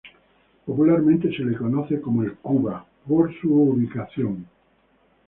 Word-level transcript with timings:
Popularmente 0.65 1.29
se 1.31 1.43
lo 1.43 1.55
conoce 1.55 2.01
como 2.01 2.23
"el 2.23 2.33
Cuba" 2.37 2.83
por 3.07 3.31
su 3.39 3.53
ubicación. 3.55 4.47